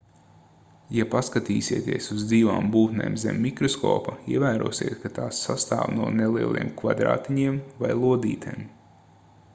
ja 0.99 1.03
paskatīsieties 1.09 2.07
uz 2.15 2.23
dzīvām 2.31 2.71
būtnēm 2.77 3.19
zem 3.25 3.39
mikroskopa 3.47 4.15
ievērosiet 4.37 4.97
ka 5.05 5.13
tās 5.21 5.45
sastāv 5.49 5.95
no 6.01 6.11
nelieliem 6.17 6.75
kvadrātiņiem 6.83 7.65
vai 7.85 7.95
lodītēm 8.03 8.69